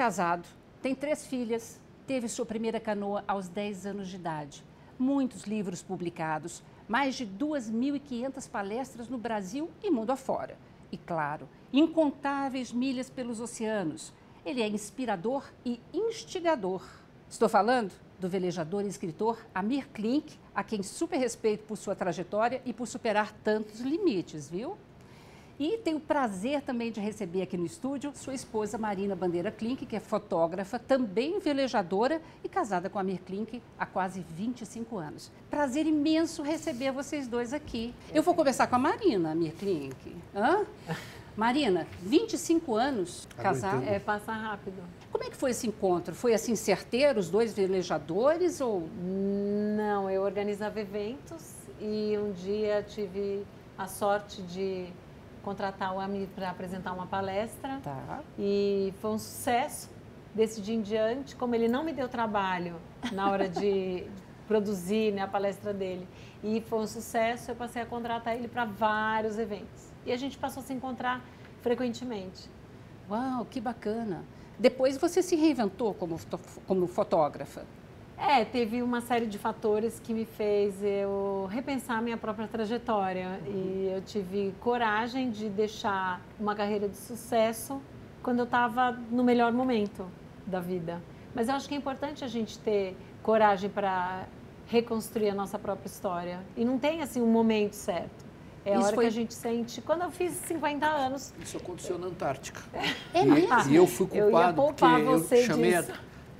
[0.00, 0.48] casado,
[0.80, 4.64] tem três filhas, teve sua primeira canoa aos 10 anos de idade.
[4.98, 10.56] Muitos livros publicados, mais de 2.500 palestras no Brasil e mundo afora.
[10.90, 14.10] E, claro, incontáveis milhas pelos oceanos.
[14.42, 16.82] Ele é inspirador e instigador.
[17.28, 22.62] Estou falando do velejador e escritor Amir Klink, a quem super respeito por sua trajetória
[22.64, 24.78] e por superar tantos limites, viu?
[25.60, 29.84] E tenho o prazer também de receber aqui no estúdio sua esposa Marina Bandeira Klink,
[29.84, 35.30] que é fotógrafa, também velejadora e casada com a Amir Klink há quase 25 anos.
[35.50, 37.94] Prazer imenso receber vocês dois aqui.
[38.14, 40.16] Eu vou conversar com a Marina, Amir Klink.
[40.34, 40.64] Hã?
[41.36, 43.84] Marina, 25 anos casada.
[43.84, 44.82] É, passa rápido.
[45.12, 46.14] Como é que foi esse encontro?
[46.14, 48.88] Foi assim certeiro, os dois velejadores ou...
[49.76, 53.44] Não, eu organizava eventos e um dia tive
[53.76, 54.88] a sorte de
[55.42, 57.80] contratar o AMI para apresentar uma palestra.
[57.82, 58.20] Tá.
[58.38, 59.90] E foi um sucesso.
[60.32, 62.76] Desse dia em diante, como ele não me deu trabalho
[63.10, 64.06] na hora de
[64.46, 66.06] produzir né, a palestra dele,
[66.42, 69.90] e foi um sucesso, eu passei a contratar ele para vários eventos.
[70.06, 71.20] E a gente passou a se encontrar
[71.62, 72.48] frequentemente.
[73.10, 74.24] Uau, que bacana.
[74.58, 76.16] Depois você se reinventou como,
[76.66, 77.64] como fotógrafa.
[78.20, 83.40] É, teve uma série de fatores que me fez eu repensar minha própria trajetória.
[83.46, 83.52] Uhum.
[83.52, 87.80] E eu tive coragem de deixar uma carreira de sucesso
[88.22, 90.06] quando eu estava no melhor momento
[90.46, 91.02] da vida.
[91.34, 94.26] Mas eu acho que é importante a gente ter coragem para
[94.66, 96.40] reconstruir a nossa própria história.
[96.56, 98.30] E não tem assim um momento certo.
[98.64, 99.04] É a Isso hora foi...
[99.04, 99.80] que a gente sente.
[99.80, 101.32] Quando eu fiz 50 anos.
[101.42, 102.60] Isso aconteceu na Antártica.
[103.14, 103.70] É mesmo?
[103.70, 105.84] E eu fui culpado eu porque eu chamei, a,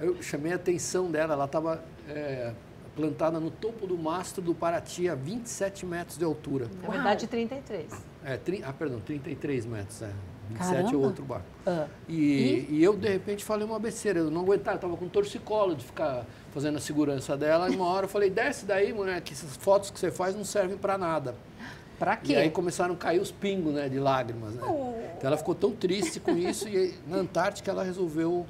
[0.01, 1.35] eu chamei a atenção dela.
[1.35, 2.53] Ela estava é,
[2.97, 6.67] plantada no topo do mastro do Paraty, a 27 metros de altura.
[6.83, 6.93] Na Uau.
[6.93, 7.93] verdade, 33.
[8.25, 10.03] É, tri, ah, perdão, 33 metros.
[10.03, 10.11] É.
[10.51, 10.93] 27 Caramba.
[10.93, 11.47] é outro barco.
[11.65, 11.87] Ah.
[12.09, 12.67] E, e?
[12.71, 14.19] e, eu, de repente, falei uma besteira.
[14.19, 17.71] Eu não aguentava, eu estava com torcicolo de ficar fazendo a segurança dela.
[17.71, 20.45] E uma hora eu falei, desce daí, mulher, que essas fotos que você faz não
[20.45, 21.35] servem para nada.
[21.99, 22.33] Para quê?
[22.33, 24.55] E aí começaram a cair os pingos né, de lágrimas.
[24.55, 24.63] Né?
[24.65, 24.95] Oh.
[25.17, 28.47] Então ela ficou tão triste com isso e na Antártica ela resolveu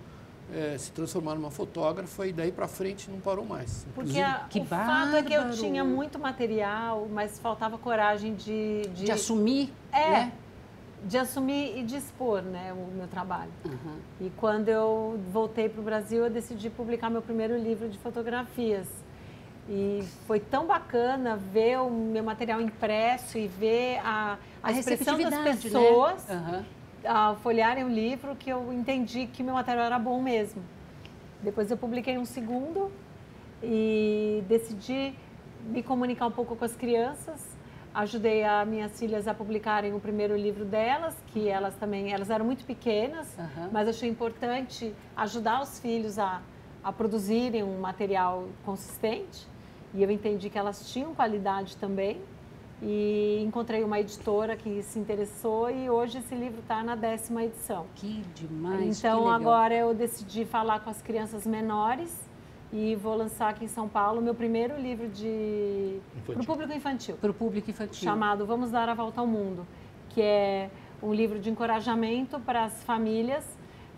[0.54, 3.86] é, se transformar numa fotógrafa e daí para frente não parou mais.
[3.94, 5.06] Porque a, que o bárbaro.
[5.06, 8.82] fato é que eu tinha muito material, mas faltava coragem de...
[8.94, 10.32] De, de assumir, é, né?
[11.04, 13.50] de assumir e de expor né, o meu trabalho.
[13.64, 13.96] Uhum.
[14.20, 18.86] E quando eu voltei para o Brasil, eu decidi publicar meu primeiro livro de fotografias.
[19.68, 25.16] E foi tão bacana ver o meu material impresso e ver a, a, a expressão
[25.16, 25.44] das né?
[25.44, 26.34] pessoas né?
[26.34, 26.79] uhum.
[27.04, 30.62] Ao folhearem o livro que eu entendi que meu material era bom mesmo.
[31.42, 32.92] Depois eu publiquei um segundo
[33.62, 35.14] e decidi
[35.66, 37.58] me comunicar um pouco com as crianças.
[37.92, 42.44] Ajudei as minhas filhas a publicarem o primeiro livro delas, que elas também, elas eram
[42.44, 43.68] muito pequenas, uhum.
[43.72, 46.40] mas achei importante ajudar os filhos a,
[46.84, 49.48] a produzirem um material consistente.
[49.92, 52.20] E eu entendi que elas tinham qualidade também.
[52.82, 57.86] E encontrei uma editora que se interessou e hoje esse livro está na décima edição.
[57.94, 58.98] Que demais!
[58.98, 62.18] Então que agora eu decidi falar com as crianças menores
[62.72, 67.16] e vou lançar aqui em São Paulo meu primeiro livro de para o público infantil.
[67.20, 68.02] Para o público infantil.
[68.02, 69.66] Chamado Vamos Dar a Volta ao Mundo,
[70.08, 70.70] que é
[71.02, 73.44] um livro de encorajamento para as famílias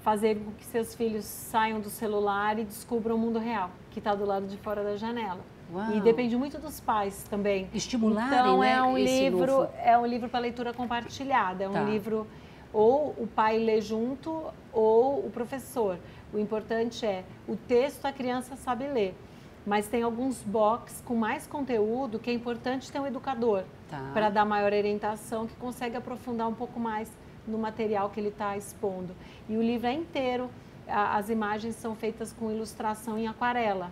[0.03, 4.15] fazerem com que seus filhos saiam do celular e descubram o mundo real, que está
[4.15, 5.41] do lado de fora da janela.
[5.73, 5.97] Uau.
[5.97, 7.69] E depende muito dos pais também.
[7.73, 9.71] Estimularem, então, né, é um livro, novo...
[9.83, 11.83] é um livro para leitura compartilhada, é um tá.
[11.83, 12.27] livro
[12.73, 15.99] ou o pai lê junto ou o professor.
[16.33, 19.15] O importante é o texto a criança sabe ler.
[19.65, 24.11] Mas tem alguns box com mais conteúdo que é importante ter um educador tá.
[24.13, 27.11] para dar maior orientação que consegue aprofundar um pouco mais
[27.47, 29.15] no material que ele está expondo.
[29.49, 30.51] E o livro é inteiro,
[30.89, 33.91] as imagens são feitas com ilustração em aquarela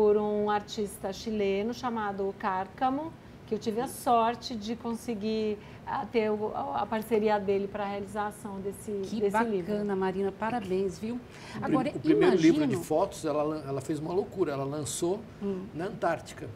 [0.00, 3.12] por um artista chileno chamado Cárcamo,
[3.46, 6.30] que eu tive a sorte de conseguir ah, ter
[6.72, 9.66] a parceria dele para a realização desse, que desse bacana, livro.
[9.66, 11.20] Que bacana, Marina, parabéns, viu?
[11.60, 12.60] Agora, o primeiro imagino...
[12.60, 15.66] livro de fotos, ela, ela fez uma loucura, ela lançou hum.
[15.74, 16.48] na Antártica.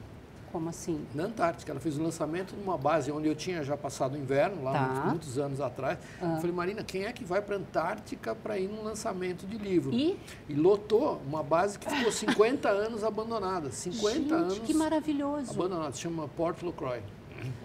[0.55, 1.05] Como assim?
[1.13, 1.73] Na Antártica.
[1.73, 4.81] Ela fez o lançamento numa base onde eu tinha já passado o inverno, lá tá.
[4.87, 5.99] muitos, muitos, anos atrás.
[6.23, 6.35] Ah.
[6.35, 9.59] Eu falei, Marina, quem é que vai para a Antártica para ir num lançamento de
[9.59, 9.93] livro?
[9.93, 10.17] E?
[10.49, 13.73] E lotou uma base que ficou 50 anos abandonada.
[13.73, 14.59] 50 Gente, anos.
[14.61, 15.51] que maravilhoso.
[15.51, 15.91] Abandonada.
[15.91, 17.03] Se chama Port Lacroix.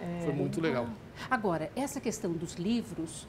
[0.02, 0.26] É.
[0.26, 0.88] Foi muito legal.
[1.30, 3.28] Agora, essa questão dos livros,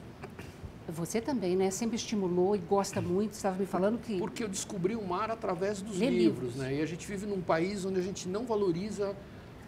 [0.89, 1.69] você também, né?
[1.69, 3.33] Sempre estimulou e gosta muito.
[3.33, 4.17] Estava me falando que.
[4.17, 6.77] Porque eu descobri o mar através dos livros, livros, né?
[6.77, 9.15] E a gente vive num país onde a gente não valoriza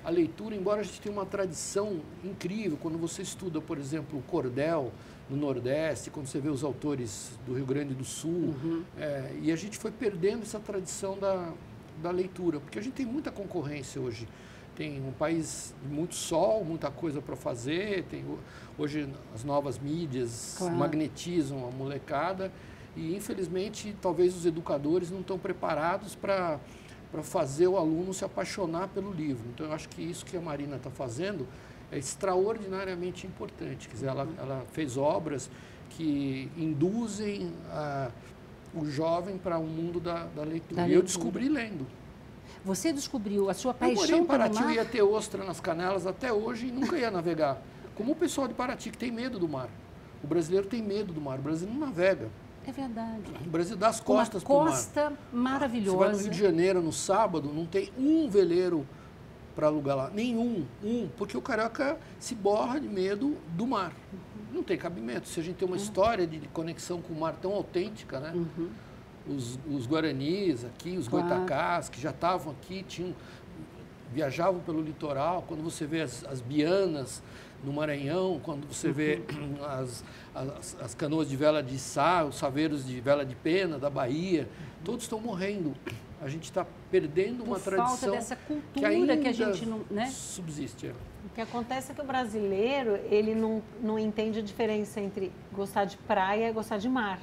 [0.04, 4.22] a leitura, embora a gente tenha uma tradição incrível, quando você estuda, por exemplo, o
[4.24, 4.92] cordel
[5.30, 8.84] no Nordeste, quando você vê os autores do Rio Grande do Sul, uhum.
[8.98, 11.54] é, e a gente foi perdendo essa tradição da,
[12.02, 14.28] da leitura, porque a gente tem muita concorrência hoje.
[14.76, 18.26] Tem um país de muito sol, muita coisa para fazer, tem,
[18.78, 20.76] hoje as novas mídias claro.
[20.76, 22.52] magnetizam a molecada,
[22.96, 26.60] e infelizmente talvez os educadores não estão preparados para
[27.13, 29.44] para fazer o aluno se apaixonar pelo livro.
[29.54, 31.48] Então, eu acho que isso que a Marina está fazendo
[31.92, 33.88] é extraordinariamente importante.
[33.88, 35.48] Quer dizer, ela, ela fez obras
[35.92, 38.10] que induzem a,
[38.74, 40.81] o jovem para o um mundo da, da leitura.
[40.81, 41.86] Da e eu descobri lendo.
[42.65, 44.74] Você descobriu a sua paixão eu em Paraty, pelo mar?
[44.74, 47.62] Eu ia ter ostra nas canelas até hoje e nunca ia navegar.
[47.94, 49.69] Como o pessoal de Paraty, que tem medo do mar.
[50.24, 52.27] O brasileiro tem medo do mar, o brasileiro não navega.
[52.65, 53.31] É verdade.
[53.45, 54.71] O Brasil dá as costas para o mar.
[54.71, 55.98] costa maravilhosa.
[55.98, 58.88] Você vai no Rio de Janeiro no sábado, não tem um veleiro
[59.56, 60.10] para alugar lá.
[60.10, 63.92] Nenhum, um, porque o carioca se borra de medo do mar.
[64.12, 64.19] Uhum.
[64.54, 65.27] Não tem cabimento.
[65.27, 65.81] Se a gente tem uma uhum.
[65.81, 68.31] história de conexão com o mar tão autêntica, né?
[68.33, 68.69] Uhum.
[69.27, 71.27] Os, os, guaranis aqui, os claro.
[71.27, 73.15] goitacás, que já estavam aqui, tinham,
[74.12, 75.44] viajavam pelo litoral.
[75.48, 77.24] Quando você vê as, as bianas
[77.63, 79.63] no Maranhão, quando você vê uhum.
[79.65, 80.04] as,
[80.36, 84.42] as, as, canoas de vela de sá, os saveiros de vela de pena da Bahia,
[84.42, 84.83] uhum.
[84.83, 85.74] todos estão morrendo.
[86.21, 89.65] A gente está perdendo uma Por tradição falta dessa cultura que, ainda que a gente
[89.65, 90.07] não né?
[90.07, 90.88] subsiste.
[90.88, 90.92] É.
[91.25, 95.86] O que acontece é que o brasileiro ele não, não entende a diferença entre gostar
[95.86, 97.19] de praia e gostar de mar.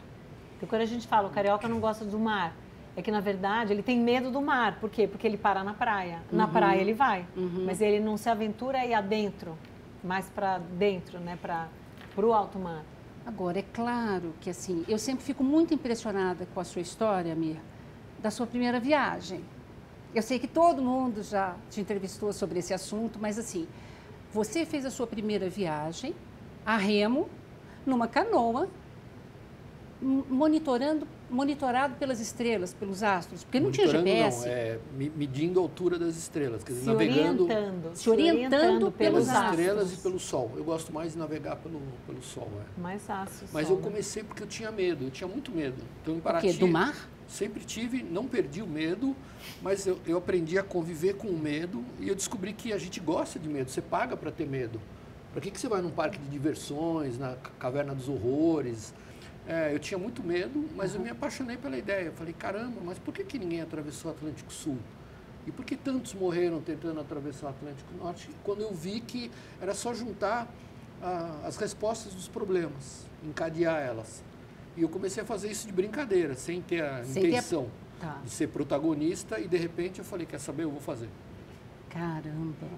[0.56, 2.54] Então, quando a gente fala o carioca não gosta do mar,
[2.94, 4.78] é que na verdade ele tem medo do mar.
[4.80, 5.06] Por quê?
[5.06, 6.20] Porque ele para na praia.
[6.30, 6.52] Na uhum.
[6.52, 7.64] praia ele vai, uhum.
[7.64, 9.56] mas ele não se aventura aí adentro
[10.02, 11.68] mais para dentro, né, para
[12.16, 12.84] o alto mar.
[13.24, 17.60] Agora, é claro que assim, eu sempre fico muito impressionada com a sua história, Mir,
[18.18, 19.44] da sua primeira viagem.
[20.14, 23.68] Eu sei que todo mundo já te entrevistou sobre esse assunto, mas assim,
[24.32, 26.14] você fez a sua primeira viagem
[26.64, 27.28] a remo,
[27.86, 28.68] numa canoa,
[30.00, 34.46] monitorando monitorado pelas estrelas, pelos astros, porque não tinha GPS.
[34.46, 34.78] Não, é
[35.16, 40.00] medindo a altura das estrelas, quer dizer, se navegando, orientando, se orientando pelos estrelas astros.
[40.00, 40.50] e pelo sol.
[40.56, 42.80] Eu gosto mais de navegar pelo, pelo sol, é.
[42.80, 43.46] Mais fácil.
[43.52, 43.88] Mas sol, eu né?
[43.88, 45.82] comecei porque eu tinha medo, eu tinha muito medo.
[46.02, 46.58] Então em Paraty, o quê?
[46.58, 47.08] do mar?
[47.28, 49.14] Sempre tive, não perdi o medo,
[49.62, 52.98] mas eu, eu aprendi a conviver com o medo e eu descobri que a gente
[52.98, 53.70] gosta de medo.
[53.70, 54.80] Você paga para ter medo.
[55.32, 58.92] Para que, que você vai num parque de diversões, na caverna dos horrores?
[59.50, 60.98] É, eu tinha muito medo, mas uhum.
[60.98, 62.06] eu me apaixonei pela ideia.
[62.06, 64.78] Eu falei, caramba, mas por que, que ninguém atravessou o Atlântico Sul?
[65.44, 68.30] E por que tantos morreram tentando atravessar o Atlântico Norte?
[68.44, 69.28] Quando eu vi que
[69.60, 70.48] era só juntar
[71.02, 74.22] ah, as respostas dos problemas, encadear elas.
[74.76, 77.64] E eu comecei a fazer isso de brincadeira, sem ter a sem intenção
[77.98, 78.06] ter...
[78.06, 78.20] Tá.
[78.22, 79.40] de ser protagonista.
[79.40, 81.08] E de repente eu falei, quer saber, eu vou fazer.
[81.88, 82.68] Caramba!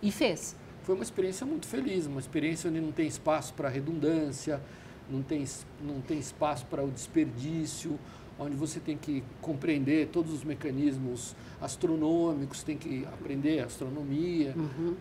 [0.00, 0.54] E fez?
[0.84, 4.60] Foi uma experiência muito feliz, uma experiência onde não tem espaço para redundância,
[5.08, 5.44] não tem,
[5.82, 7.98] não tem espaço para o desperdício,
[8.38, 14.54] onde você tem que compreender todos os mecanismos astronômicos, tem que aprender astronomia.
[14.56, 14.96] Uhum.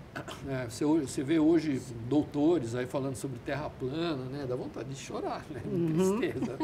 [0.48, 4.46] É, você, você vê hoje doutores aí falando sobre terra plana, né?
[4.48, 5.62] dá vontade de chorar, né?
[5.66, 6.20] de uhum.
[6.20, 6.58] tristeza.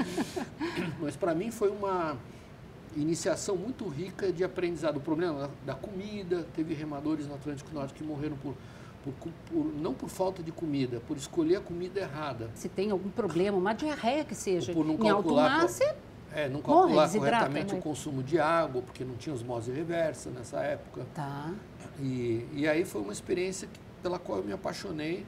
[0.99, 2.17] Mas para mim foi uma
[2.95, 4.97] iniciação muito rica de aprendizado.
[4.97, 8.55] O problema da, da comida, teve remadores no Atlântico Norte que morreram por
[9.03, 12.49] por, por, não por falta de comida, por escolher a comida errada.
[12.55, 15.95] Se tem algum problema, uma diarreia que seja, por não em alto mar, você
[16.33, 20.59] é, não calcular morre, corretamente o consumo de água, porque não tinha osmose reversa nessa
[20.59, 21.05] época.
[21.13, 21.53] Tá.
[21.99, 25.25] E, e aí foi uma experiência que, pela qual eu me apaixonei.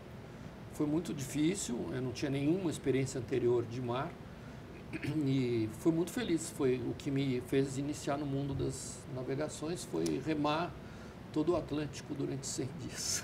[0.74, 4.12] Foi muito difícil, eu não tinha nenhuma experiência anterior de mar.
[5.26, 6.50] E foi muito feliz.
[6.52, 10.72] Foi o que me fez iniciar no mundo das navegações, foi remar
[11.32, 13.24] todo o Atlântico durante 100 dias.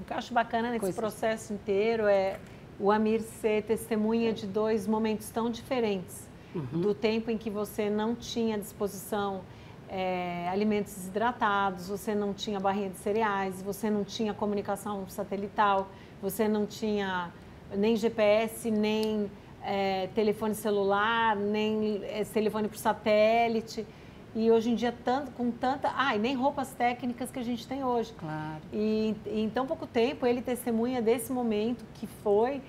[0.00, 1.00] O que eu acho bacana nesse Coisa.
[1.00, 2.38] processo inteiro é
[2.78, 6.28] o Amir ser testemunha de dois momentos tão diferentes.
[6.54, 6.80] Uhum.
[6.80, 9.42] Do tempo em que você não tinha à disposição
[9.88, 15.88] é, alimentos desidratados, você não tinha barrinha de cereais, você não tinha comunicação satelital,
[16.22, 17.32] você não tinha
[17.74, 19.30] nem GPS, nem
[19.62, 23.86] é, telefone celular, nem é, telefone por satélite.
[24.34, 25.92] E hoje em dia, tanto, com tanta.
[25.96, 28.12] Ah, e nem roupas técnicas que a gente tem hoje.
[28.18, 28.60] Claro.
[28.72, 32.60] E, e em tão pouco tempo, ele testemunha desse momento que foi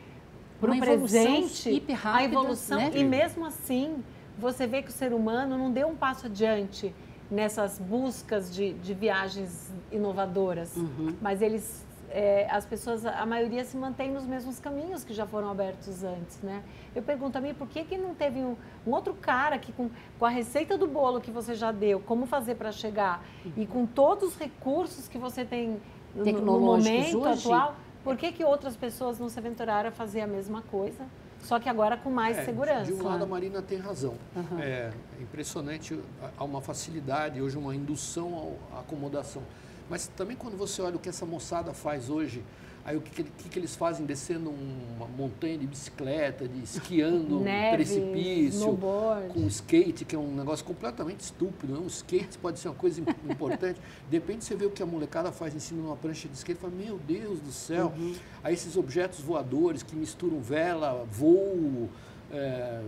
[0.60, 1.70] para o presente.
[1.70, 2.78] Hiper rápida, a evolução.
[2.78, 2.92] Né?
[2.96, 4.04] E mesmo assim,
[4.38, 6.94] você vê que o ser humano não deu um passo adiante
[7.30, 10.76] nessas buscas de, de viagens inovadoras.
[10.76, 11.16] Uhum.
[11.22, 15.50] Mas eles é, as pessoas, a maioria se mantém nos mesmos caminhos que já foram
[15.50, 16.64] abertos antes, né?
[16.96, 19.90] Eu pergunto a mim, por que, que não teve um, um outro cara que com,
[20.18, 23.24] com a receita do bolo que você já deu, como fazer para chegar,
[23.56, 25.80] e com todos os recursos que você tem
[26.16, 30.22] no, no momento hoje, atual, por que, que outras pessoas não se aventuraram a fazer
[30.22, 31.06] a mesma coisa?
[31.42, 32.86] Só que agora com mais é, segurança.
[32.86, 34.16] De um lado, a Marina tem razão.
[34.36, 34.60] Uhum.
[34.60, 36.00] É impressionante,
[36.38, 39.42] há uma facilidade, hoje uma indução à acomodação.
[39.90, 42.44] Mas também quando você olha o que essa moçada faz hoje,
[42.86, 47.78] aí o que, que, que eles fazem descendo uma montanha de bicicleta, de esquiando Neve,
[47.78, 49.34] precipício, snowboard.
[49.34, 51.74] com skate, que é um negócio completamente estúpido.
[51.74, 51.80] Né?
[51.80, 53.80] Um skate pode ser uma coisa importante.
[54.10, 56.36] De repente você vê o que a molecada faz em cima de uma prancha de
[56.36, 57.94] skate e fala, meu Deus do céu.
[57.98, 58.16] Uhum.
[58.44, 61.90] Aí esses objetos voadores que misturam vela, voo,
[62.32, 62.82] é,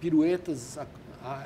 [0.00, 0.78] piruetas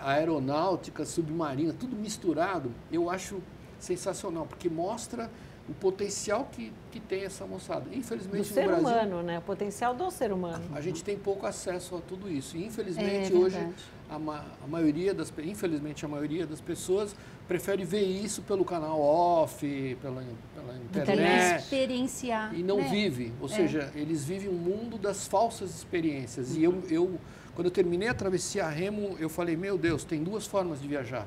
[0.04, 3.40] aeronáuticas, submarina, tudo misturado, eu acho
[3.82, 5.30] sensacional, porque mostra
[5.68, 7.86] o potencial que, que tem essa moçada.
[7.92, 9.38] Infelizmente, do ser Brasil, humano, né?
[9.38, 10.64] O potencial do ser humano.
[10.74, 12.56] A gente tem pouco acesso a tudo isso.
[12.56, 13.68] E, infelizmente, é hoje,
[14.10, 17.14] a, ma a, maioria das, infelizmente, a maioria das pessoas
[17.46, 19.64] prefere ver isso pelo canal off,
[20.02, 20.24] pela,
[20.54, 21.62] pela internet.
[21.62, 22.54] experienciar.
[22.54, 22.88] E não né?
[22.88, 23.32] vive.
[23.40, 23.50] Ou é.
[23.50, 26.50] seja, eles vivem um mundo das falsas experiências.
[26.50, 26.56] Uhum.
[26.58, 27.20] E eu, eu,
[27.54, 30.88] quando eu terminei a travessia a Remo, eu falei, meu Deus, tem duas formas de
[30.88, 31.26] viajar.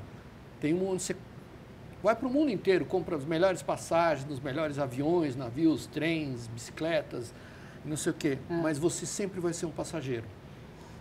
[0.60, 1.16] Tem uma onde você
[2.06, 7.34] vai para o mundo inteiro, compra as melhores passagens, nos melhores aviões, navios, trens, bicicletas,
[7.84, 8.38] não sei o quê.
[8.48, 8.54] É.
[8.54, 10.24] Mas você sempre vai ser um passageiro.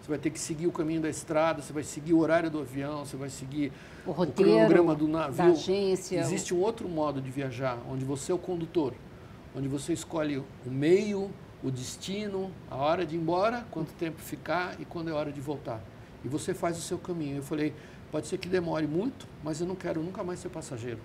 [0.01, 2.59] Você vai ter que seguir o caminho da estrada, você vai seguir o horário do
[2.59, 3.71] avião, você vai seguir
[4.07, 5.53] o, roteiro, o cronograma do navio.
[5.53, 6.21] Agência.
[6.21, 8.95] Existe um outro modo de viajar, onde você é o condutor,
[9.55, 11.31] onde você escolhe o meio,
[11.63, 15.41] o destino, a hora de ir embora, quanto tempo ficar e quando é hora de
[15.41, 15.83] voltar.
[16.25, 17.37] E você faz o seu caminho.
[17.37, 17.75] Eu falei,
[18.14, 21.00] Pode ser que demore muito, mas eu não quero nunca mais ser passageiro.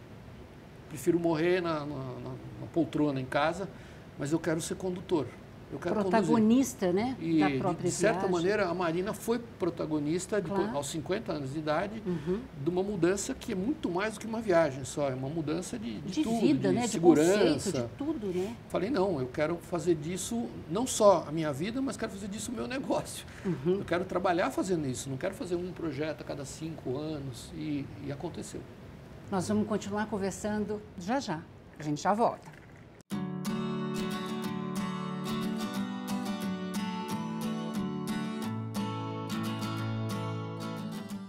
[0.89, 1.95] Prefiro morrer na, na,
[2.61, 3.67] na poltrona em casa,
[4.19, 5.25] mas eu quero ser condutor.
[5.71, 7.05] Eu quero protagonista, conduzir.
[7.05, 7.17] né?
[7.19, 8.35] E, da própria de certa viagem.
[8.35, 10.75] maneira, a Marina foi protagonista de, claro.
[10.75, 12.39] aos 50 anos de idade uhum.
[12.61, 15.77] de uma mudança que é muito mais do que uma viagem só, é uma mudança
[15.77, 16.87] de, de, de tudo, vida, de né?
[16.87, 18.55] segurança, de, de tudo, né?
[18.67, 22.51] Falei não, eu quero fazer disso não só a minha vida, mas quero fazer disso
[22.51, 23.25] o meu negócio.
[23.45, 23.79] Uhum.
[23.79, 27.85] Eu quero trabalhar fazendo isso, não quero fazer um projeto a cada cinco anos e,
[28.05, 28.61] e aconteceu.
[29.29, 31.41] Nós vamos continuar conversando já já.
[31.77, 32.58] A gente já volta.